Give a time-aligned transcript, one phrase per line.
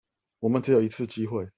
[0.39, 1.47] 我們只有一次機會